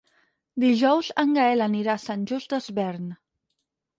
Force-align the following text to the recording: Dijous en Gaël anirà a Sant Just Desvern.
Dijous 0.61 1.09
en 1.25 1.35
Gaël 1.35 1.61
anirà 1.67 1.93
a 1.95 2.03
Sant 2.05 2.23
Just 2.31 2.55
Desvern. 2.57 3.07